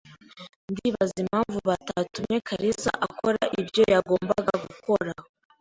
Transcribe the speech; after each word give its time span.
Ndibaza 0.71 1.15
impamvu 1.23 1.57
batatumye 1.69 2.37
kalisa 2.47 2.91
akora 3.05 3.41
ibyo 3.59 3.81
yagombaga 3.93 4.53
gukora. 4.65 5.11